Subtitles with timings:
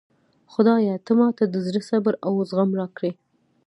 [0.51, 3.11] خدایه ته ماته د زړه صبر او زغم راکړي